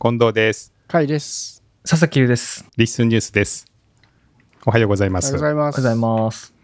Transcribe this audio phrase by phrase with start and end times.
[0.00, 0.72] 近藤です。
[0.86, 1.60] 甲斐です。
[1.82, 2.64] 佐々木優です。
[2.76, 3.66] リッスンニュースです。
[4.64, 5.72] おはようございますおはようご。
[5.72, 5.80] ざいます。
[5.80, 6.54] おはようございます。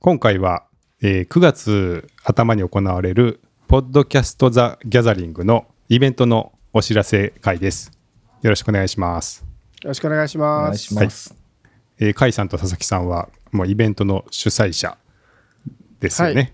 [0.00, 0.64] 今回は、
[1.00, 7.92] えー9月頭に行われる、ポッドキャスト・ザ・ギャザリングのイベントのお知らせ会です。
[8.42, 9.44] よろしくお願いします。
[9.82, 10.78] よろしくお願いしお願います。
[10.78, 11.36] します。
[12.00, 14.98] えー、甲斐さんと佐々木さんは、もうイベントの主催者
[16.00, 16.52] ですよね。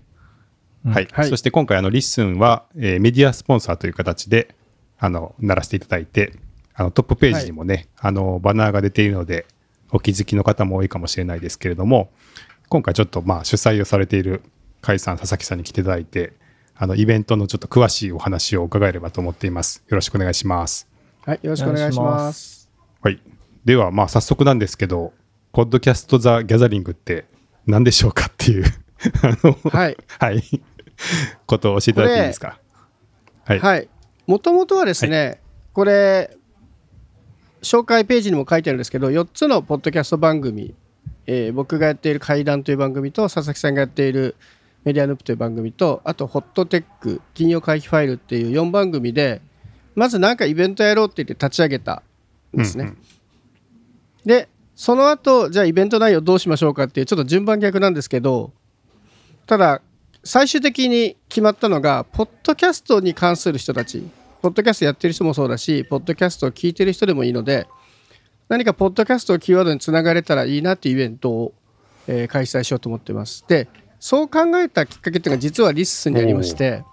[0.85, 1.07] はい。
[1.11, 4.58] はいそして今回、あの、リッスンは、えーメディアスポンサーという形で、
[4.99, 6.33] あの、ならせていただいて、
[6.75, 9.45] あの、トップページにもね、あの、バナーが出ているので、
[9.91, 12.11] お気づきの方も多いかもしれないですけれども、
[12.67, 14.43] 今回ちょっと、まあ、主催をされている
[14.83, 16.33] 甲斐さん、佐々木さんに来ていただいて、
[16.75, 19.83] あの、イベントのちょっと詳しいお話を伺えればと思っています。
[19.87, 20.87] よろしくお願いします。
[21.25, 21.99] はい、よろしくお願いし。
[21.99, 22.69] ます
[23.01, 23.19] はい。
[23.65, 25.13] では、まあ、早速なんですけど、
[25.51, 27.25] ポッドキャスト・ザ・ギャザリングって
[27.65, 28.63] 何でしょうかっていう、
[29.23, 29.97] あの、はい。
[30.19, 30.43] はい。
[31.45, 32.59] ことを教えていただいていいですか？
[33.45, 33.59] はい。
[33.59, 33.89] はい。
[34.29, 35.41] もともとはですね、
[35.73, 36.37] これ、
[37.63, 40.75] 紹介ページにも書いてあるんですけど、4つのポッドキャスト番組、
[41.25, 44.35] えー僕がやっている怪談という番組と、佐々木さんがやっている
[44.83, 49.41] メディアヌープという番組と、あと、ホットテック、金曜回帰ファイルっていう4番組で、
[49.95, 52.03] まずなんかイベントやろうって言って立ち上げた
[52.55, 52.83] んですね。
[52.83, 52.97] うんうん。
[54.25, 58.53] でその後じゃあイベント内容どうしましょうかっていうちょっと順番逆なんですけど
[59.45, 59.81] ただ
[60.23, 64.09] 最終的に決まったのがポッドキャストに関する人たち
[64.41, 67.67] ポッドキャストやってる人もそうだしポッドキャストを聞いてる人でもいいので
[68.47, 71.53] 何かポッドキャストをキーワードにつながれたらいいなっていうイベントを、
[72.07, 73.45] えー開催しようと思ってます。
[73.47, 73.67] で
[73.99, 76.83] そう考えたきっかけっていうのが実はリッスンにありまして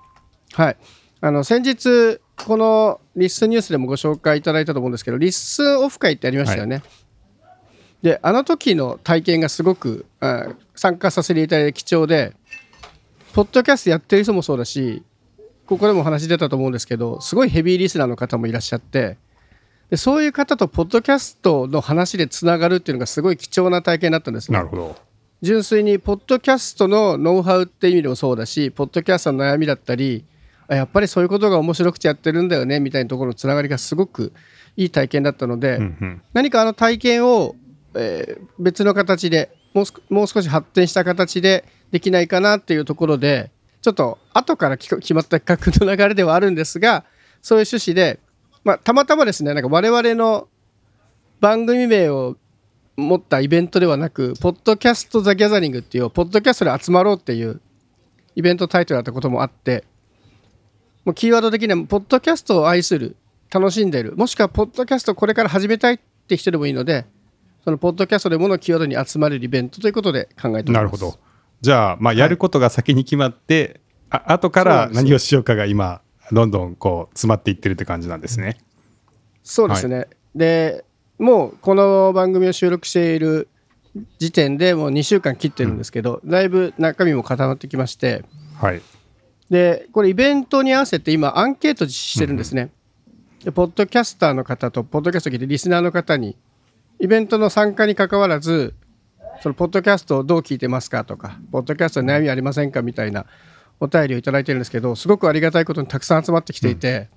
[0.52, 0.76] はい。
[1.20, 6.82] あの先日このリッスンニュースでもご紹介いただいたと思うんですけどリッスンオフ会ってありましたよね、
[8.02, 12.34] であの時の体験がすごくあ参加させていただいて貴重で
[13.32, 15.02] ポッドキャストやってる人もそうだし
[15.66, 19.18] ここでもお話出たと思うんですけどすごいヘビーリスナーの方もいらっしゃって
[19.90, 24.96] でそういう方とポッドキャストの話でつながるっていうのがすごい貴重な体験だったんですねなるほど。
[25.42, 30.24] 純粋にポッドキャストのノウハウっていう意味でもそうだしポッドキャストの悩みだったり
[30.66, 34.32] あやっぱりそういうことが面白くてやってるんだよねみたいなところのつながりがすごく
[34.76, 36.22] いい体験だったので、うんうん。
[36.32, 37.54] 何かあの体験を、
[37.94, 43.50] えー別の形でもうすもう少し発展した形でできないかなっていうところで
[43.82, 47.04] ちょっと後から決まった企画の流れではあるんですが
[47.42, 48.18] そういう趣旨で、
[48.64, 50.48] まあ、たまたまですねなんか我々の
[51.40, 52.36] 番組名を
[52.96, 57.60] 持ったイベントではなく「ポッドキャスト・ザ・ギャザリング」っていうポッドキャストで集まろうっていう
[58.34, 59.84] イベントタイトルだったこともあって
[61.04, 63.16] もうキーワード的にはポッドキャストを愛する
[63.50, 67.06] 楽しんでるもしくはポッドキャストこれから始めたいって人でもいいので
[67.64, 71.18] そのポッドキャストでものキーワードに集まれるイベントということで考えておりますなるほど。
[71.60, 73.80] じゃあ、まあ、やることが先に決まって、
[74.10, 76.00] あ後から何をしようかが今、
[76.32, 78.58] どんどんこう、詰まっていってるって感じなんですね。
[79.42, 80.84] そうですね、で
[81.18, 83.48] もうこの番組を収録している
[84.18, 88.24] 時点でもう2週間切ってるんですけど、だいぶ中身も固まってきまして
[88.56, 88.82] はい。
[89.48, 92.70] でこれイベントに合わせて今アンケート実施してるんですね、
[93.44, 96.36] でポッドキャスターの方とポッドキャストを聞いてリスナーの方に
[96.98, 98.74] イベントの参加に関わらず
[99.42, 103.26] そのポッドキャストをどう聞いてますかとかポッドキャストに悩みありませんかみたいな
[103.80, 107.08] お便りをいただいてるんですけどすごくありがたいことにたくさん集まってきていて、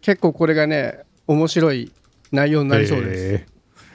[0.00, 1.92] 結構これがね面白い
[2.32, 3.46] 内容になりそうです、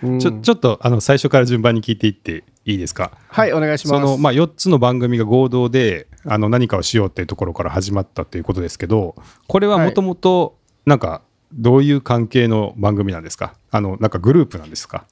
[0.04, 0.08] え。
[0.08, 3.12] ーちょちょっとあの最初から順番に聞いていっていいですか？
[3.28, 4.02] はいお願いします。
[4.02, 9.16] そのまあ、4つの番組が合同であの何かをしようっていうところから始まったということですけど
[9.48, 11.22] これはもともとなんか
[11.54, 13.54] どういう関係の番組なんですか？
[13.70, 15.06] あのなんかグループなんですか？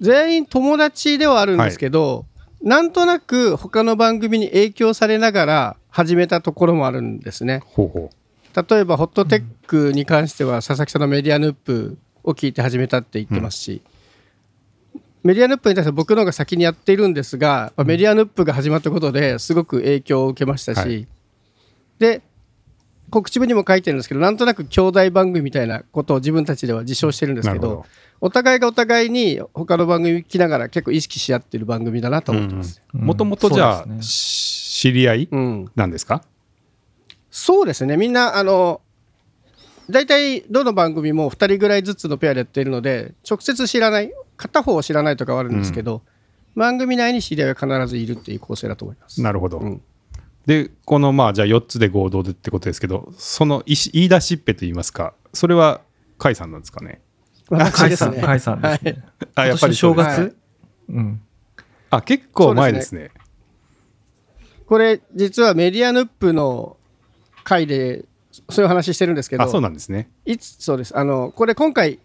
[0.00, 2.26] 全員友達ではあるんですけど、
[2.62, 7.62] なんとなく他の番組に影響されながら始めたところもあるんですね。
[7.64, 8.10] ほうほ
[8.54, 13.82] 例えばホットテックに関しては佐々木さんのメディアヌップを聞いて始めたって言ってますし、
[15.22, 21.08] メディアヌップに対しては僕の方が先にやっているんですが、まあメディアヌップが始まったことですごく影響を受けましたし、はい。
[21.98, 22.22] で
[23.10, 27.84] 告知文にも書いてるんですけどなんとなく兄弟番組みたいなことを自分たちでは自称してるんですけど
[28.24, 32.80] お互いがお互いに他の番組聞きながら結構意識し合ってる番組だなとう思ってます。
[32.94, 34.00] もともとじゃあ、ね。
[34.00, 35.70] し知り合いうん。
[35.76, 36.22] なんですか、
[37.30, 37.98] そうですね。
[37.98, 38.80] みんなあの
[39.90, 46.00] 大体どの番組も2人ぐらいずつのペアでやっているので直接知らない片方を知らないとかはあるんですけど、
[46.56, 49.20] 番組内に知り合いは必ずいるっていう構成だと思います。
[49.20, 49.82] なるほど、うん。
[50.46, 55.82] でこのまあじゃあ4つで合同でってことですけどその言い出しっぺといいますかそれは
[56.16, 57.02] 甲斐さんなんですかね？
[57.48, 58.20] 私ですね。
[58.20, 59.04] 甲斐さん甲斐さんですね。
[59.34, 60.32] あやっぱり正月、はい。
[60.90, 61.20] うん。
[61.90, 63.10] あ結構前ですね。
[64.66, 66.76] これ実はメディアヌップの
[67.44, 68.06] 回で
[68.48, 70.08] そういう話してるんですけあそうどなんですね。
[70.24, 70.96] いつそうです。
[70.96, 71.98] あのこれ今回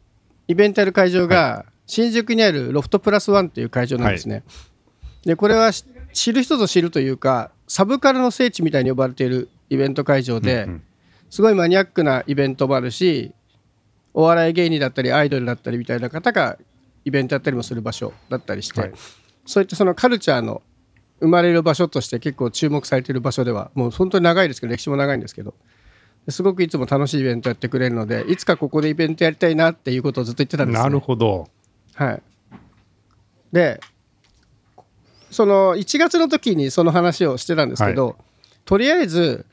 [0.47, 4.43] イベントやる会場が新宿にあるロフトプラスワンっていう会場なんですね、
[5.23, 10.83] でこれはし知る人ぞ知るというかサブカルの聖地みたいに呼ばれているイベント会場で、うんうん。
[11.29, 13.31] すごいマニアックなイベントもあるし
[14.13, 16.57] お笑い芸人だったりアイドルだったりみたいな方が
[17.05, 18.93] イベントやったりもする場所だったりして、はい。
[19.45, 20.61] そういったそのカルチャーの
[21.19, 25.53] 生まれる場所として結構注目されている場所ではもう本当に長いですけど歴史も長いんですけど
[26.29, 30.83] すごくいつも楽しいイベントやってくれるのでいつかここでイベントやりたいなっていうことをずっと言ってたんですね。
[30.83, 31.47] なるほど。
[31.95, 32.21] はい、
[33.51, 33.79] で
[35.31, 38.15] その1月の時にその話をしてたんですけど、
[38.65, 39.45] とりあえず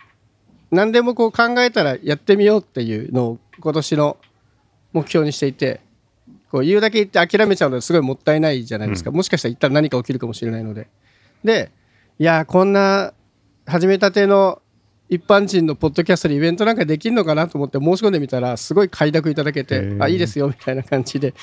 [0.70, 4.16] 何でもこう考えたらやってみようっていうのを今年の
[4.92, 5.80] 目標にしていて
[6.50, 10.88] こう言うだけ言って諦めちゃうのですごいもったいないじゃないですか、もしかしたら一旦何か起きるかもしれないので。
[11.44, 11.70] で
[12.18, 13.12] いやーこんな
[13.66, 14.62] 始めたての
[15.08, 21.34] 一般人のポッドキャストでイベントなんかできるのかなと思って申し込んでみたらすごい快諾いただけてあいいですよみたいな感じで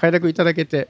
[0.00, 0.88] 快諾いただけて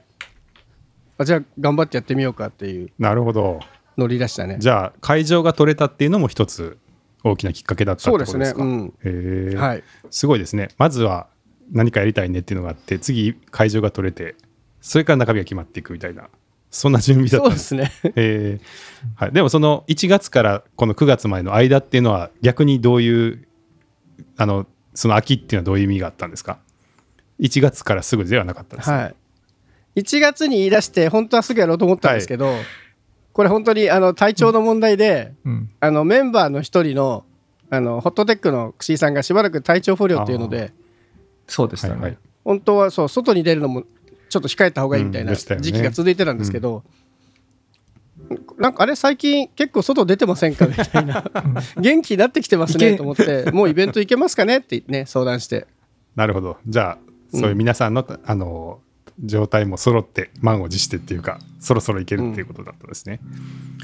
[1.17, 3.59] あじゃあ頑張ってやってみようかっていうなるほど。
[3.97, 4.57] 乗り出したね。
[4.59, 6.77] じゃあ会場が取れたっていうのも一つ
[7.23, 8.39] 大きなきっかけだったってことですか？
[8.39, 9.11] そうですね。
[9.11, 9.57] うん。
[9.57, 9.83] はい。
[10.09, 10.69] すごいですね。
[10.77, 11.27] まずは
[11.71, 14.35] 何かやりたいねっていうのがあって次会場が取れて
[14.81, 16.29] それから中身が決まっていくみたいな
[16.71, 17.57] そんな準備だった。
[17.57, 18.13] そんですうですね。
[18.15, 23.47] えーはい、でもその1月からこの9月までの間っていうのは逆にどういう
[24.37, 26.59] あのその秋っていうのはどういう意味があったんですか
[27.39, 29.15] ？1月からすぐではなかったんですね、はい。
[30.01, 32.53] 1月に言い出して本当はすぐやろうと思ったんですけど、
[33.33, 35.69] これ本当にあの体調の問題で、うん。
[35.79, 37.25] あのメンバーの一人の
[37.71, 40.73] あのホットテックの串井さんがしばらく体調不良っていうので
[41.49, 41.93] そうでしたね。
[41.95, 42.17] はいはい。
[42.45, 43.83] 本当はそう外に出るのも
[44.29, 46.83] ちょっと控えた方がいいみたいな時期が続いてたんですけど、
[48.57, 51.23] なんかあれ最近結構外出てませんかみたいな。
[51.79, 55.67] 元気になってきてますねと思ってもうイベント行けますかねってね相談して。
[56.15, 56.57] なるほど。
[56.67, 58.79] じゃあそういう皆さんの,、あの
[59.23, 63.19] 状態も揃って満を持してっていうかそろそろいけるっていうことだったんですね、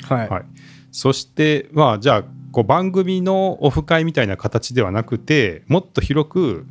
[0.03, 0.43] はい、はい、
[0.91, 6.65] そしてまあじゃあこう番組のオフ会みたいな形ではなくてもっと広く、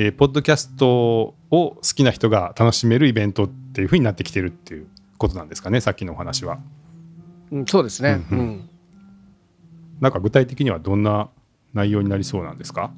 [0.00, 4.86] えーポッドキャストを好きな人が楽しめるイベントっていうふうになってきてるっていう
[5.16, 6.60] ことなんですかねさっきのお話は。
[7.50, 8.44] うん、そうですね、うんうん。
[8.44, 8.70] うん。
[9.98, 11.30] なんか具体的にはどんな
[11.74, 12.92] 内容になりそうなんですか？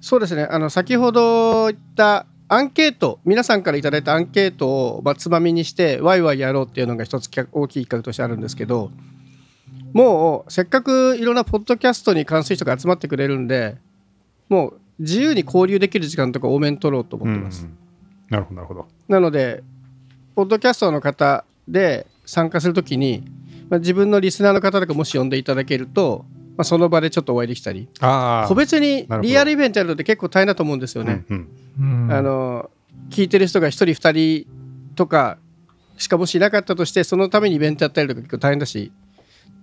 [0.00, 0.48] そうですね。
[0.50, 8.90] あの先ほど言ったアンケート皆さんからいただいたアンケートを、まあ、つまみにしてワイワイやろうっていうのが一つ大きい企画としてあるんですけど
[9.92, 13.76] もうせっかくいろんなポッドキャストに関する人が集まってくれるんで
[14.48, 17.78] もう自由に交流できる時間とか多めに取ろうと思ってます、うん
[18.30, 18.88] なるほどなるほど。
[19.08, 19.62] なので
[20.34, 23.24] ポッドキャストの方で参加するときに、
[23.68, 26.24] まあ、自分のリスナーの方とかもし呼んでいただけると、
[26.56, 27.88] まあ、その場でちょっとお会いできたり。
[28.00, 31.24] あ個別にリアルイベントやるのって結構大変だと思うんですよね。
[31.28, 31.48] うん
[31.78, 32.04] うん。
[32.04, 32.12] うん。
[32.12, 32.70] あの
[33.10, 35.38] 聞いてる人が1人2人とか
[35.96, 38.92] しかもしいなかったとしてそのためにイベントやったりとか結構大変だし。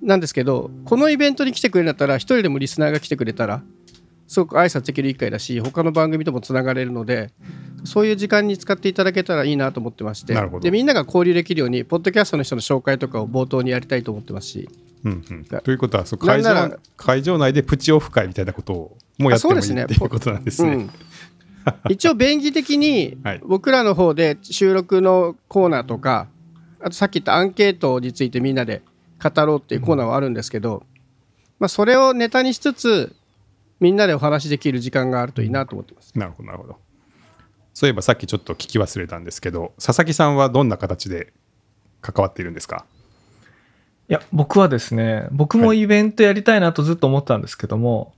[0.01, 3.61] なんですけどこのイベントに来てくれるんだったら1人でもリスナーが来てくれたら
[4.31, 7.31] すごく挨拶できる一回だし他の番組ともつながれるので
[7.83, 10.33] そういう時間に使っていただけたらいいなと思ってまして。
[10.33, 10.61] なるほど。
[10.61, 14.69] でみんなが交流できるようにポッドキャストの人の紹介とかを冒頭にやりたいと思ってますし。
[15.03, 15.43] うんうん。
[15.43, 20.71] だということはそう会場会場内でプチオフ会みたいなことをもうやってもいいっていうことなんですね。
[20.75, 20.89] うん、
[21.89, 23.41] 一応便宜的に はい。
[23.43, 26.29] 僕らの方で収録のコーナーとか
[26.79, 28.81] あとさっき言ったアンケートについてみんなで
[29.21, 30.83] 語ろうっていうコーナーはあるんですけど、
[31.59, 33.13] まあ、それをネタにしつつ
[33.81, 36.17] みんなでお話しできる時間があるといいなと思ってます。
[36.17, 36.77] なるほどなるほど。
[37.73, 41.33] そういえばさっきちょっと聞き忘れたんですけど佐々木さんはどんな形で
[42.01, 42.85] 関わっているんですか？
[44.09, 48.13] いや、僕はですね、僕もイベントやりたいなとずっと思ってたんですけども、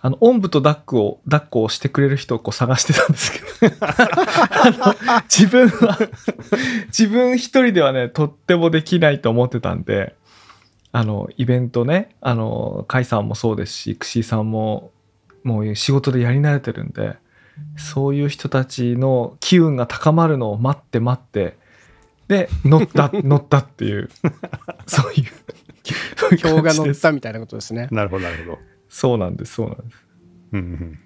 [0.00, 5.98] あの、おんぶと抱っこを、抱っこをしてくれる人をこう探してたんですけど、あの自分は、
[6.88, 10.16] 自分一人ではね、とってもできないと思ってたんで、
[10.90, 14.90] あの、イベントね、あの、甲斐さんもそうですし、串井さんも、
[15.46, 17.16] もう仕事でやり慣れてるんで、
[17.76, 21.56] そういう人たちの機運が高まるのを待って待って、
[22.26, 24.10] で、乗った、 乗ったっていう、
[24.86, 27.86] そういう、票が乗ったみたいなことですね。
[27.92, 28.58] なるほどなるほど。
[28.88, 30.04] そうなんです、そうなんです。
[30.52, 30.98] うんうん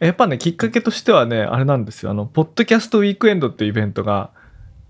[0.00, 2.10] やっぱね、きっかけとしてはね、あれなんですよ。
[2.10, 4.32] あの、ポッドキャストウィークエンドっていうイベントが、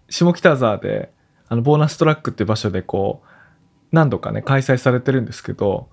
[0.09, 1.13] 下北沢で、
[1.49, 3.29] あの、ボーナストラックっていう場所でこう、
[3.93, 5.89] 何度かね、開催されてるんですけど、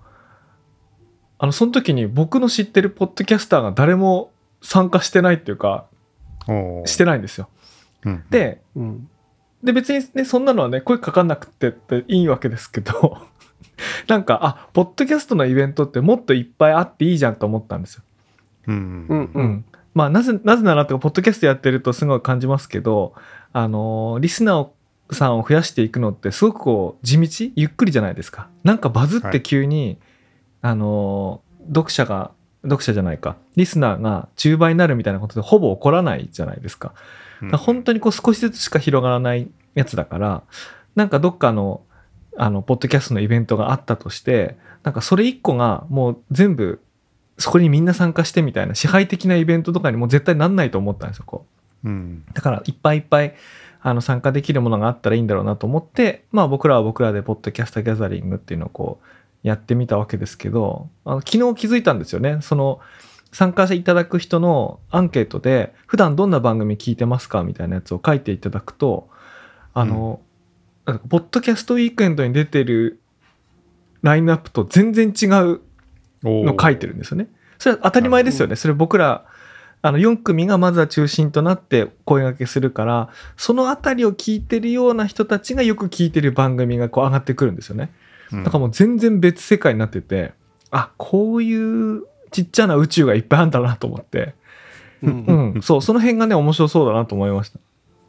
[1.42, 4.30] あの、その時に僕の知ってるポッドキャスターが誰も
[4.60, 5.86] 参加してないっていうか、
[6.84, 7.48] してないんですよ。
[8.04, 8.24] うん。
[8.30, 9.08] で、うん、
[9.60, 13.18] で別にねそんなのはね声かかんなくてっていいわけですけど
[14.06, 18.02] なんかあポッドキャストのイベントってもっといっぱいあっていいじゃんと思ったんですよ。
[18.68, 19.06] うん。
[19.08, 19.64] うんうん。
[19.94, 23.14] まあなぜなぜならとかポッドキャストやってるとすごい感じますけど
[23.52, 24.74] あのリスナーを
[25.10, 28.48] さんを増やしていくのってすごくこう地道ゆっくりじゃないですか。
[28.64, 29.98] なんかバズって急に、
[30.62, 32.30] あの読者が
[32.62, 33.36] 読者じゃないか。
[33.56, 36.94] リスナーが10倍になるみたいなことでほぼ起こらないじゃないですか。
[37.42, 40.42] だから本当にこう少しずつしか広がらないやつだから
[40.94, 41.82] なんかどっかの
[42.36, 46.80] あのポッドキャストのイベントがあったとしてなんかそれ一個がもう全部
[47.38, 51.46] そこにみんな参加してみたいな支配的なイベントとかにも絶対なんないと思ったんですよこ
[51.84, 51.88] う。
[51.88, 52.24] うん。
[52.32, 53.34] だからいっぱいいっぱい
[53.80, 59.06] あの参加できるものがあったらいいんだろうなと思ってまあ僕らは僕らでポッドキャストギャザリングっていうのをこう
[59.42, 62.80] やってみたわけですけどあの昨日気づいたんですよねその
[63.32, 69.08] 参加していただく人のアンケートで普段どんな番組聞いてますかみたいなやつを書いていただくと
[69.74, 70.20] あの、
[70.84, 73.00] なんかポッドキャストウィークエンドに出てる
[74.02, 75.60] ラインナップと全然違う
[76.22, 77.28] の書いてるんですよね。
[77.58, 78.56] それは当たり前ですよね。
[78.56, 79.24] それ僕ら
[79.80, 87.92] あの4組がまずは中心となって声掛けするからそのあたりを聞いてるような人たちがよく聞いてる番組がこう上がってくるんですよね。
[88.32, 88.44] うん。
[88.44, 90.32] だからもう全然別世界になってて
[90.70, 94.34] あこういうちっちゃな宇宙がいっぱいあるんだなと思って、
[95.02, 97.58] うんうん、そうその辺がね面白そうだなと思いました。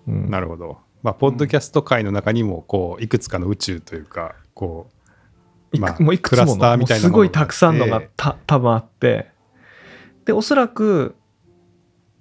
[0.08, 0.78] うん、なるほど。
[1.04, 4.90] まあ、ポッドキャスト界の中にも、こう、いくつかの宇宙というか、こ
[5.74, 9.32] う、まあもういくつものすごいたくさんのがた多分あって。
[10.26, 11.16] でおそらく、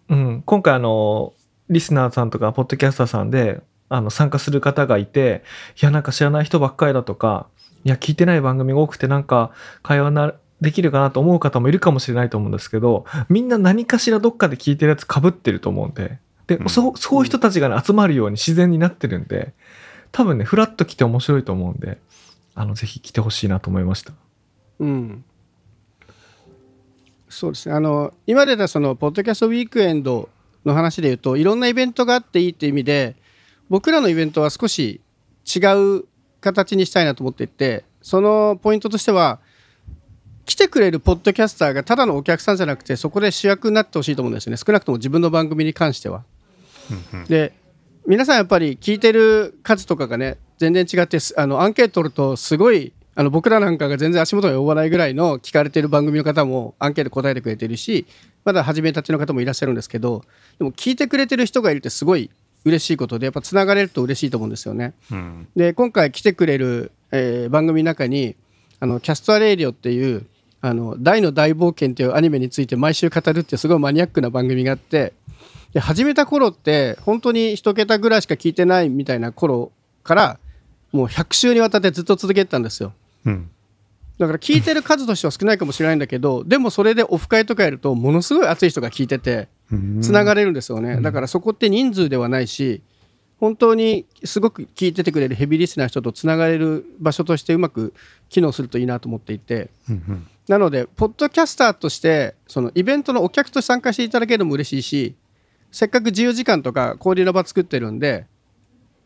[0.08, 1.34] うん、今回あの
[1.68, 5.44] リスナーさんとかポッドキャスターさんであの参加する方がいて
[5.80, 7.46] いやなんか知らない人ばっかりだとか
[7.84, 16.18] いや聞いてない番組が多くてなんか会話なできるかなと思う方もいるかもしれないと思うんですけどみんな何かしらどっかで聞いてるやつかぶってると思うんで。
[16.46, 16.68] で、うん。
[16.68, 19.54] そうそういう人たちが、ね、集まるように自然になってるんで
[20.12, 21.98] 多分ねフラッと来て面白いと思うんで
[22.54, 24.12] あのぜひ来てほしいなと思いました。
[24.78, 25.24] うん。
[27.28, 27.74] そうですね。
[27.74, 30.28] あの今出たそのポッドキャストウィークエンド
[30.64, 33.16] の話で言うといろんなイベントがあっていいっていう意味で
[33.68, 35.00] 僕らのイベントは少し
[35.44, 35.58] 違
[35.98, 36.04] う
[36.42, 39.40] 形にしたいなと思っていてそのポイントとしては
[40.44, 46.24] 来てくれるポッドキャスターがただのお客さんじゃなくてそこで主役になってほしいと思うんですよね少なくとも自分の番組に関しては。
[47.28, 47.54] で
[48.06, 58.06] 皆さんやっぱり聞いてる数とかがね全然違ってすあのアンケート取るとすごいあの僕らなんかが全然足元が及ばないぐらいの聞かれてる番組の方もアンケート答えてくれてるし
[58.44, 60.24] まだ始めたての方もいらっしゃるんですけど
[60.58, 62.30] でも聞いてくれてる人がいるってすごい
[62.64, 64.92] 嬉しいことでやっぱつながれると嬉しいと思うんですよね。
[65.10, 65.48] うん。
[65.56, 68.36] で今回来てくれる、えー番組の中に
[68.80, 70.26] あのキャストアレイディオっていう
[70.60, 75.12] あのダイの大冒険っていうアニメについて毎週語るってすごいマニアックな番組があって
[75.72, 79.72] で始めた頃って本当に一桁ぐらいしか聞いてないみたいな頃
[80.04, 80.38] から
[80.92, 82.92] もう100週にわたってずっと続けてたんですよ。
[83.24, 83.50] うん。
[84.18, 89.46] だから聞いてる数としては少ないかもしれないんだけどでもそれでオフ会とかやるとものすごい熱い人が聞いててうん
[90.00, 92.82] つながれるんですよね、だからそこって人数ではないし
[93.38, 97.92] 本当にすごく聞いててくれるヘビーリスナーの人とつながれる場所としてうまく
[98.28, 99.68] 機能するといいなと思っていて。
[99.88, 100.26] うんうん。
[100.48, 105.14] なのでポッドキャスターとしてそのイベントのお客として参加していただけるのも嬉しいし
[105.70, 108.26] せっかく自由時間とか交流の場作ってるんで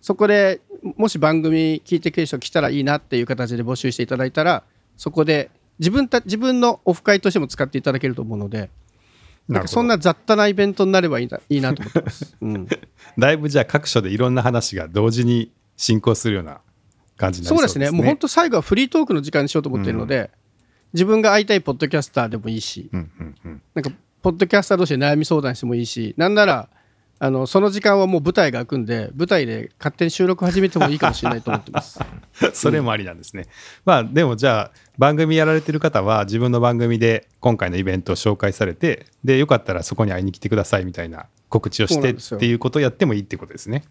[0.01, 0.61] そこで
[0.97, 4.63] もし番組聞いてくれる人来たらいいなっていう形で募集していただいたら
[4.97, 8.71] そこで自分た自分のオフ会としても使っていただけると思うので
[9.49, 12.37] なんかそんな雑多なイベントになればいいないいなと思ってます。
[12.41, 12.69] うん
[13.19, 16.61] だいぶじゃあ各所でいろんな話が同時に進行するような
[17.17, 17.85] 感じになりそうそうですね。
[17.87, 20.31] ですねもう本当最後はフリートークの時間にしようと思っているので、
[20.93, 23.91] 自分が会いたいポッドキャスターでもいいしうんうんうんなんか
[24.23, 26.69] ポッドキャスター同士で悩み相談してもいいしなんなら
[27.19, 31.99] あのその時間はもう舞台が開くんで舞台で勝手に収録始めてもいいかもしれないと思ってます。
[32.53, 33.47] それもありなんですね。
[33.85, 43.85] まあでもじゃあ番組やられてる方は自分の番組で今回のイベントを紹介されてでよかったらそこに会いに来てくださいみたいな告知をしてっていうことをやってもいいってことですね。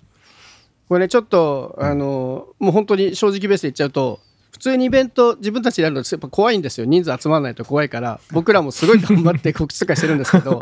[0.88, 4.20] これねちょっとあのもう本当に正直ベースで言っちゃうと
[4.52, 10.62] 普通にイベント自分たちでやるのってやっぱ怖いんですよ人数集まらないと怖いから僕らもすごい頑張って告知とかしてるんですけど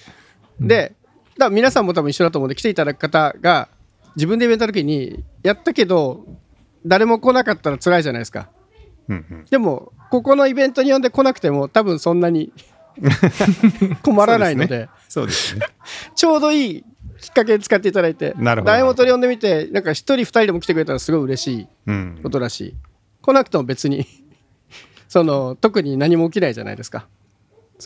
[0.58, 0.94] で
[1.46, 3.68] ら皆さんも多分一緒だと思うんで来ていただく方が
[4.16, 6.26] 自分でイベントの時にやったけど
[6.84, 8.48] 誰も来なかったら辛いじゃないですか。
[9.08, 9.44] うんうん。
[9.50, 12.52] でもここのイベントに呼んで来なくても多分そんなに
[14.02, 15.66] 困らないので そうですね。
[16.14, 16.84] ちょうどいい
[17.20, 18.72] きっかけで使っていただいてなるほど。
[18.72, 22.20] 台本で呼んでみてなんか一人二人でも来てくれたらすごい嬉しいうん。
[22.22, 22.74] ことだし、
[23.22, 24.06] 来なくても別に
[25.08, 27.06] その特に何も起きないじゃないですか。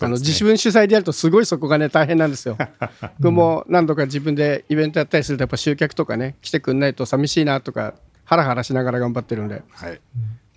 [0.01, 2.57] あの自分主催でやるとすごいそこがね大変なんですよ。
[3.21, 7.95] 僕も何度か自分でイベントやったりするとやっぱ集客とかね来てくんないと寂しいなとか
[8.25, 10.01] ハラハラしながら頑張ってるんではい。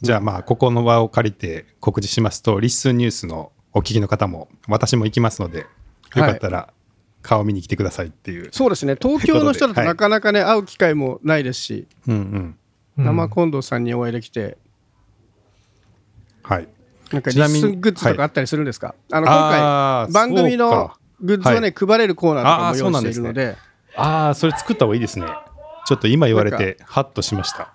[0.02, 5.66] じゃあまあ、ここの場を借りて告知しますと、リッスンニュースのお聞きの方も、私も行きますので、よ
[6.24, 6.74] かったら
[7.22, 8.50] 顔見に来てくださいっていう。
[8.52, 12.16] そうですね東京の人だとはいなかなかね、会う機会もないですしうん
[12.98, 13.04] うん。
[13.04, 14.58] 生近藤さんにお会いできて
[16.44, 16.68] はい。
[17.16, 20.92] なんかリスングッズとかあったりするんですか、あのあー今回番組の
[21.22, 23.58] グッズをね、配れるコーナーとかも用意なんですねしているので
[23.96, 25.26] ああ、それ作った方がいいですね。
[25.88, 27.74] ちょっと今言われて、ハッとしました。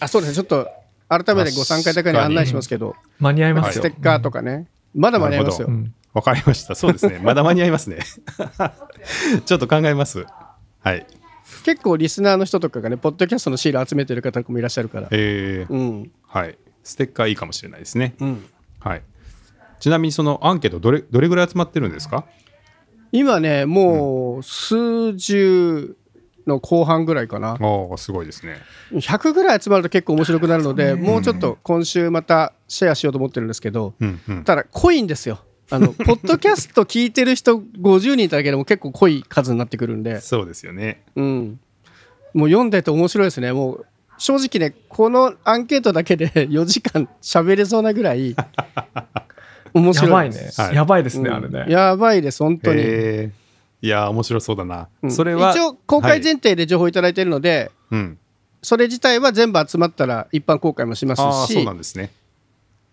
[0.00, 0.68] あそうですねちょっと
[1.08, 3.82] 改めてご参加いただくに案内しますけど間に合いますよ。
[3.84, 5.68] ステッカーとかね、まだ間に合いますよ、
[6.12, 6.74] わかりました。
[6.74, 7.20] そうですね。
[7.22, 7.98] まだ間に合いますね。
[9.46, 10.26] ちょっと考えます。
[10.80, 11.06] はい。
[11.64, 16.58] 結構リスナーの人とかがねポッドキャストのシール集めてる方もいらっしゃるからえーうんはい。
[16.82, 18.14] ステッカーいいかもしれないですね。
[18.20, 18.44] うん
[18.84, 19.02] はい。
[19.80, 22.24] ちなみにそのアンケートどれ、どれぐらい集まってるんですか？
[23.12, 25.96] 今ねもう数十
[26.46, 28.56] の後半ぐらいかなおおすごいですね。
[28.92, 34.44] 100ぐらい集まると結構面白くなるのでもうちょっと今週またシェアしようと思ってるんですけどうんうん。
[34.44, 41.02] ただ濃いんですよあの ポッドキャスト聞いてる人50人いただけでも結構濃い数になってくるんで、そうですよね。
[41.16, 41.60] うん、
[42.34, 43.86] もう読んでて面白いですねもう
[44.18, 48.34] 正直ねこのアンケートだけで 4時間喋れそうなぐらい
[49.74, 50.60] 面やばいね白いです。。
[50.60, 51.64] はいやばいですね、うんあれね。
[51.68, 53.44] やばいです本当に、えー
[53.84, 54.88] いやー、面白そうだな。
[55.02, 55.50] うんそれは。
[55.50, 58.18] 一応公開はい前提で情報いただいているので、うん。
[58.62, 62.10] それ自体は全部集まったら一般公開もしますああ、しそうなんですね。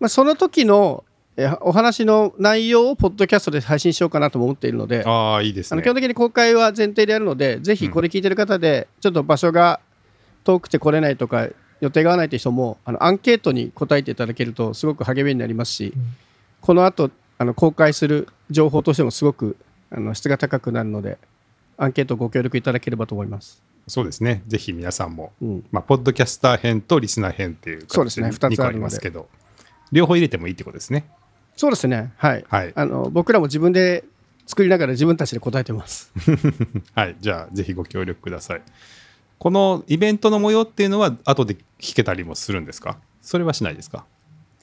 [0.00, 1.04] まあ、その時の
[1.38, 5.86] えお話の内容をポッドキャストで配信しようかなとも思っているので、ああ、いいですねあの基。
[5.86, 9.80] 本的に公開は前提でやるので、ぜひこれ聞いてる方で、ちょっと場所が
[10.44, 11.48] 遠くて来れないとか、
[11.80, 15.92] 予定が合わないという人も、あのアンケートに答えていただけると、すごく励みになりますし、
[16.60, 19.56] この後あの公開する情報としてもすごく
[19.90, 21.18] あの質が高くなるので、
[21.76, 23.62] アンケートご協力いただければと思います。
[23.88, 24.42] そうですね。
[24.46, 29.28] ぜひ皆さんも、うんまあ、ポッドキャスター編とリスナー編っていうそうですね形2個あり二つあるのでますけど、
[29.90, 31.08] 両方入れてもいいってことですね。
[31.56, 32.44] そうですね、はい。
[32.48, 34.04] はいあの僕らも自分で
[34.46, 36.12] 作りながら自分たちで答えてます。
[36.94, 37.16] はい。
[37.20, 38.62] じゃあ、ぜひご協力ください。
[39.42, 42.98] このイベントの模様っていうのは、後で聞けたりもするんですか？
[43.20, 44.04] それはしないですか？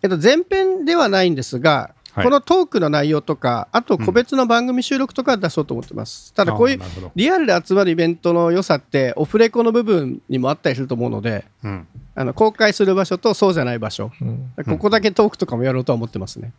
[0.02, 6.34] えっと、前編ではないんですが、はいこのトークの内容とか、あと個別の番組収録とかは出そうと思ってます。
[6.34, 6.80] ただ、こういう
[7.16, 11.88] リアルで集まるイベントの良さって、オフレコの部分にもあったりすると思うので、うん。
[12.16, 16.54] あの公開する場所とそうじゃない場所、うんここだけトークとかもやろうとは思ってますね。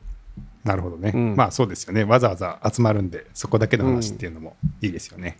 [0.62, 1.12] なるほどね。
[1.14, 2.04] うんまあそうですよね。
[2.04, 5.38] わざわざ集まるんで、そこだけの話っていうのもいいですよね。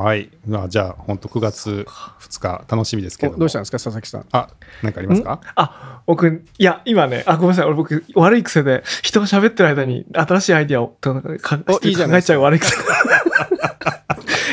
[0.00, 0.30] はい。
[0.46, 1.86] まあ、じゃあ、本当9月
[2.20, 4.24] 2日、楽しみですけどどうしたんですか、佐々木さん。
[4.32, 4.48] あ、
[4.82, 5.40] なんかありますか？
[5.56, 7.64] あ、僕、いや、今ね、あ、ごめんなさい。
[7.66, 11.20] 俺僕、悪い癖で、人が喋ってる間に新しいアイディアを考
[12.16, 12.76] えちゃう悪い癖。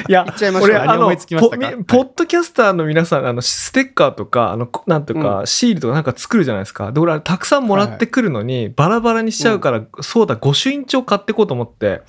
[0.10, 0.26] いや
[0.62, 6.92] 俺、あの、ポみポッドキャスターの皆さん、あの、ステッカーとか、あの、こなんていうか、シールとかなんか作るじゃないですか。
[6.94, 12.04] で、俺、たくさんもらってくるのに、バラバラにしちゃうから、そうだ、御朱印帳買ってこうと思って、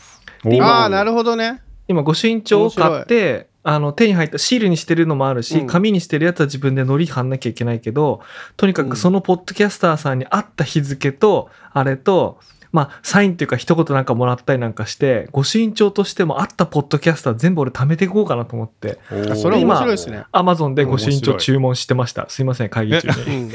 [0.61, 1.61] ああ、なるほどね。
[1.89, 8.21] 今、御朱印帳を買って、あの、手に入ったシールにしてるのもあるし、うん紙にしてるやつは自分で糊貼んなきゃいけないけど、
[8.57, 12.39] とにかうんくそのポッドキャスターさんに合った日付と、あれと、
[12.71, 18.99] まあ、サインっていうか一言なんかもらったりなんかして、御朱印帳としても合ったポッドキャスター全部俺貯めていこうかなと思って、
[19.37, 20.25] それ面白いですね。
[20.33, 22.27] アマゾンで御朱印帳注文してました。
[22.29, 23.37] すいません、会議中うに。
[23.47, 23.53] ん、 い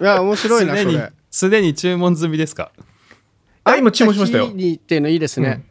[0.00, 1.12] や、面白いな、すでにそれ。
[1.30, 2.70] すでに注文済みですか？
[3.64, 4.54] あ、今注文しましたよ日。
[4.54, 5.62] にっていうのいいですね。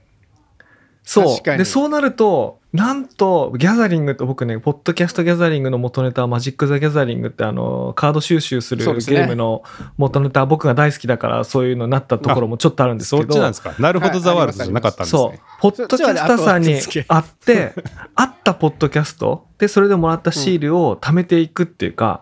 [1.11, 1.57] そう。
[1.57, 9.63] で、そうなると、なんと、ギャザリングと僕ね、ポッドキャストギャザリングの元ネタはマジック・ザ・ギャザリングってあの、カード収集するゲームの
[9.97, 13.73] 元ネタ、僕が大好きだからそういうのになったところもちょっとあるんですけど、そっちなんですか？
[13.79, 15.41] なるほど、はいザワールドじゃなかったんですそうね。。
[15.59, 17.73] ポッドキャスターさんに会って、
[18.13, 22.21] 会ったポッドキャストで、それでもらったシールを貯めていくっていうか、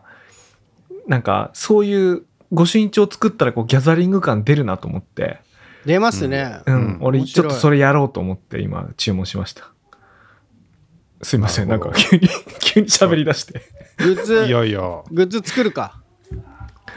[1.07, 2.23] なんか、そういう
[2.53, 5.39] 御朱印帳を作ったらこうギャザリング感出るなと思って、
[5.87, 6.59] 出ますね。
[6.65, 7.77] うん、うん俺ちょっとそれ。
[7.77, 9.71] れやろうと思って今注文しました。
[11.23, 13.61] すいません、なんか急に、急に喋り出して。
[13.97, 14.79] グッズい、やいや、
[15.11, 15.99] グッズ作るか。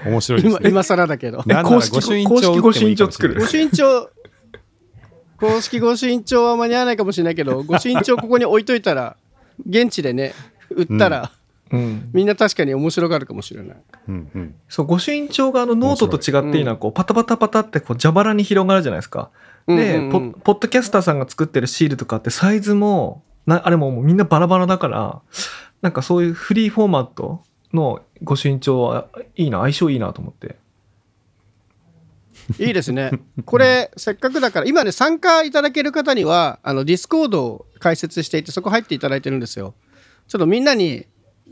[0.05, 0.61] 面白いですね。
[0.62, 1.42] 今今更だけど。
[1.42, 4.11] 公式御朱印帳作る打ってもいいかもしれない御朱印帳、
[5.38, 9.16] 公式御朱印帳は間に合わないかもしれないけど、御朱印帳ここに置いといたら、
[9.66, 10.35] 現地でね、
[10.70, 11.31] 売ったら、
[11.72, 12.11] うん。
[12.12, 13.76] みんな確かに面白がるかもしれない。
[14.09, 14.54] うんうん。
[14.68, 19.30] そう、御朱印帳があのノートと違っていいのは、こう、パタパタパタってこう、蛇腹に広がるじゃないですか。
[19.66, 25.20] で、うんうんうんポ、ポッドキャスターさんが作ってるシールとかってサイズも、なあれももうみんなバラバラだから、
[25.83, 30.56] なんかそういうフリーフォーマットの御朱印帳はいいな、相性いいなと思って。
[32.59, 33.12] いいですね。
[33.44, 39.74] これ、せっかくだから、今ね、参加いただける方には、あの、ディスコードを開設していて、そこ入っていただいてるんですよ。
[40.26, 41.06] ちょっとみんなに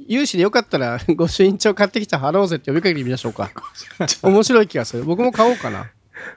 [0.09, 3.51] 有志でよかったら 御朱印帳買ってきて貼ろうぜって呼びかけてみましょうか。
[4.23, 5.05] 面白い気がする。
[5.05, 5.87] 僕も買おうかな。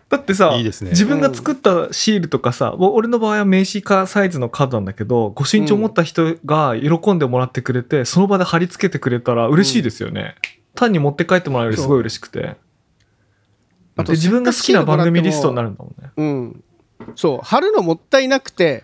[0.09, 0.91] だってさいいですね。
[0.91, 10.35] 自分が作ったシールとかさ、お俺の場合は名刺かサイズのカードなんだけど御朱印帳持った人が喜んでもらってくれて、その場で貼り付けてくれたら嬉しいですよね、
[10.75, 12.57] 単に持って帰ってもらうよりすごい嬉しくて。
[13.97, 16.11] あで自分が好きな番組リストになるんだもんね。
[16.17, 16.63] うん。
[17.15, 18.83] そう貼るのもったいなくて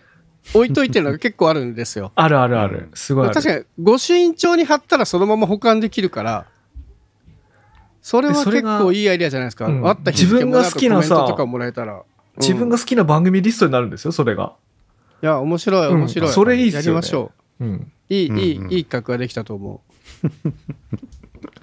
[0.54, 2.12] 置いといてるのが結構あるんですよ。
[2.16, 3.34] あるあるある、すごいある。
[3.34, 6.48] 確かに御朱印帳に貼ったらそのまま保管できるから
[8.08, 9.86] それは結構いいアイデアじゃないですか、うん。
[9.86, 12.04] あった日付も自分が好きなさコメントとかもらえたら、うん。
[12.38, 14.54] 自分が好きな番組リストになるんですよそれが、
[15.22, 15.94] いや面白いうん。
[16.00, 16.86] 面白い、それいいっすよね。
[16.86, 17.66] やりましょう。
[17.66, 18.72] ん、ういい、いいうんうん。
[18.72, 19.82] いい企画ができたと思
[20.24, 20.28] う、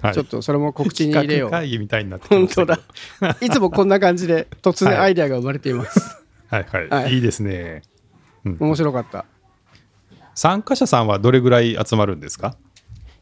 [0.01, 0.13] はい。
[0.13, 1.49] ちょっとそれも告知に入れよう。
[1.49, 2.79] 会議みたいになって本当だ。
[3.41, 7.15] いつもこんな感じで突然アイデアが生まれています、はいはい、はい。
[7.15, 7.81] い、いですね。
[8.45, 8.57] うん。
[8.59, 9.25] 面白かった。
[10.33, 12.55] 参加者さんはどれぐらい集まるんですか？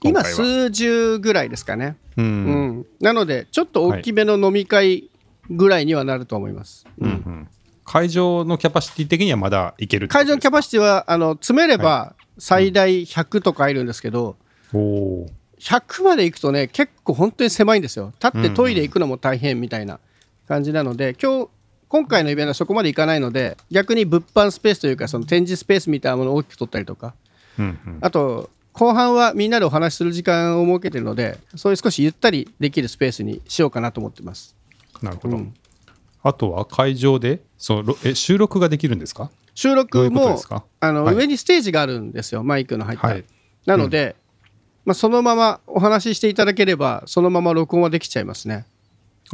[0.01, 2.69] 今数十ぐらいですかね、ううん。
[2.79, 5.09] んなのでちょっと大きめの飲み会
[5.49, 7.07] ぐらいにはなると思います、うん。
[7.07, 7.47] うん
[7.85, 14.37] 会場のキャパシティ的にはまだいける会場のキャパシティはあの詰めれば最大100とかいるんですけど、
[14.73, 15.31] おおー。
[15.59, 18.13] 100まで行くとね結構本当に狭いんですよ。
[18.23, 19.99] 立ってトイレ行くのも大変みたいな
[20.47, 21.49] 感じなので今日
[21.93, 27.13] 今回のイベントはそこまで行かないので逆に物販スペースというかその展示スペースみたいなものを大きく取ったりとか。
[27.59, 27.97] うんうん。
[28.01, 34.55] あと後半はみんなでお話しする時間を設けてるのでそういう少しゆったりできるスペースにしようかなと思ってます。
[35.03, 35.53] なるほど、うん。
[36.23, 39.29] あとは会場でそのろえ収録ができるんですか？
[39.53, 40.41] 収録も
[40.79, 41.15] あの、はい。
[41.15, 43.23] 上にステージがあるんですよマイクの入った、はい。
[43.67, 44.15] なので、
[44.83, 48.65] まあ、そのままお話ししていただければそのまま録音はできちゃいますね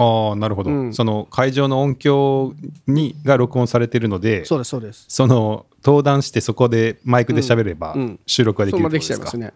[0.02, 0.94] ああなるほど、うん。
[0.94, 2.54] その会場の音響
[2.88, 5.06] にが録音されてるのでそうですそうです。
[5.10, 8.02] その登壇してそこでマイクで喋ればうん。
[8.02, 9.54] うん収録ができるってことできちゃいますね。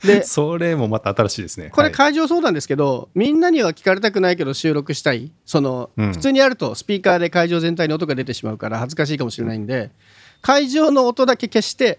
[0.02, 1.64] でそれもまた新しいですね。
[1.64, 1.72] はい。
[1.72, 5.30] これ会場そうなんですけど、みんなには聞かれたくないけど収録したい。
[5.44, 6.12] その、うん。
[6.12, 9.90] 普通にやるとスピーカーで会場全体に音が出てしまうから恥ずかしいかもしれないんで
[10.40, 11.98] 会場の音だけ消して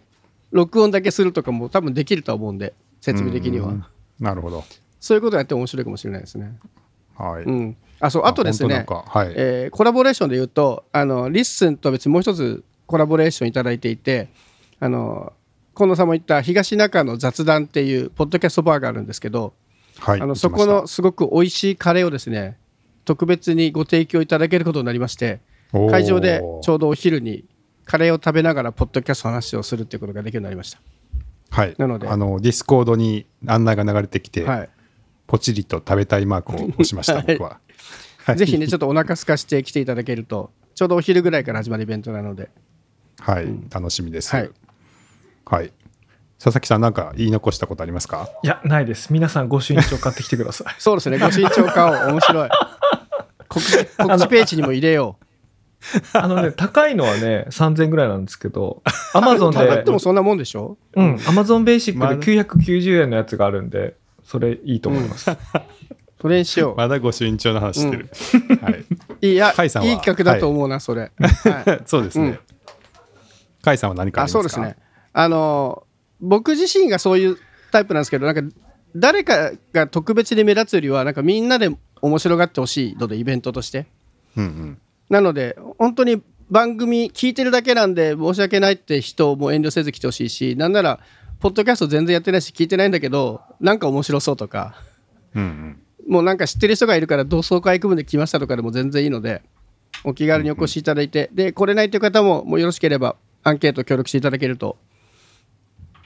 [0.51, 3.67] 録音だけするとかも多分できるとは思うんで設備的には。
[3.67, 3.85] うん。
[4.19, 4.63] なるほど。
[5.05, 6.57] そういうことやって面白いかもしれないですね
[7.17, 7.77] はい、うん。
[7.99, 14.29] あそうあとですねはい、えーコラボレーションで言うとあのリッスンと別にもう一つコラボレーションいただいていて
[14.79, 15.33] あの
[15.75, 19.53] 近藤さんも言った東中の雑談っていうポッドキャストバーがあるんですけど、
[19.99, 22.57] はいあのそこのすごく美味しいカレーをですね
[23.05, 25.39] 特別にご提供いただけることになりまして
[25.89, 27.45] 会場でちょうどお昼に
[27.85, 30.75] カレーを食べながらポッドキャストの話をするっていうことができるようになりまし
[31.51, 32.07] はい、なので。
[32.09, 34.69] あのディスコードに案内が流れてきて、た、はい、
[35.27, 37.25] ポチリと食べたいマークを押しました、はい。
[37.27, 37.59] 僕は。
[38.25, 38.37] はい。
[38.37, 42.49] ぜひねちょっとお腹空かして来ていただけるとちょうどお昼ぐらいから始まるイベントなので。
[43.19, 44.35] はい、楽しみです。
[44.35, 44.51] はい。
[45.45, 45.71] はい。
[46.37, 48.29] 佐々木さん、なんか言い残したことありますか？
[48.43, 49.11] いやないです。
[49.13, 50.75] 皆さんご朱印帳買ってきてください。
[50.79, 51.17] そうですね。
[51.17, 52.49] ご身長化を面白い。
[53.47, 55.17] 告知告知ページにも入れよ
[56.13, 58.81] あのね高いのはね3000円ぐらいなんですけど
[59.13, 60.77] アマゾうンで高くてもそんなもんでしょ？
[60.95, 61.19] うん。
[61.27, 65.31] アマゾンベーシックで990円のやつがあるんでそれいいと思います、
[66.19, 66.75] それにしよう。
[66.75, 68.09] まだご身長の話してる。
[68.61, 68.71] は
[69.21, 69.31] い。
[69.31, 69.89] いや甲斐さんは？
[69.89, 71.81] いい企画だと思うな、それ、はい。
[71.85, 72.25] そうですね。
[72.25, 72.39] うん
[73.63, 74.51] 甲斐さんは何かあありますか？
[74.51, 74.77] そうですね。
[75.13, 75.87] あの
[76.21, 77.37] 僕自身がそういう
[77.71, 78.55] タイプなんですけどなんか
[78.95, 81.69] 誰かが特別に目立つよりはなんかみんなで
[82.01, 83.87] 面白がってほしいのでイベントとして。
[84.37, 84.77] うんうん。
[85.09, 90.99] なので本当に番組聞いてるだけなんで申し訳ないって人も遠慮せず来てほしいしなんなら
[91.45, 94.81] ポッドキャスト全然やってないし聞いてないんだけどなんか面白そうとか
[95.35, 96.11] うんうん。
[96.11, 99.43] もうなんか知ってる人がいるから同窓会組んで来ましたとかでも全然いいので
[100.03, 104.77] お気軽にお越しいただいてで来れないという方ももうよろしければアンケート協力していただけると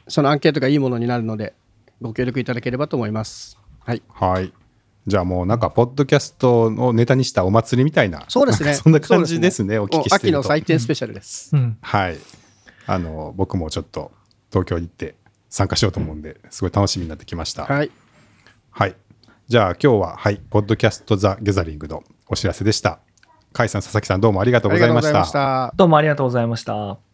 [0.09, 1.53] そのアンケートがいいものになるので
[2.01, 3.57] ご協力いただければと思います。
[3.85, 4.51] はい、はい。
[5.07, 10.15] じゃあもうなんか、ポッドキャストをネタにしたお祭りみたいな、そうですね そんな感じですね、お聞きしてると。
[10.15, 11.55] 秋の祭典スペシャルです。
[11.55, 12.17] うんはい。
[12.85, 14.11] あの、僕もちょっと
[14.51, 15.15] 東京に行って
[15.49, 17.65] 参加しようと思うんで、すごい楽しみになってきました。
[17.65, 17.91] はい、
[18.71, 18.95] はい。
[19.47, 22.99] じゃあ今日は、はい、ポッドキャストザ・ギャザリングのお知らせでした。
[23.53, 24.91] 甲斐さん、佐々木さん、どうもありがとうござい。
[24.91, 25.73] ました。
[25.75, 27.08] どうもありがとうございました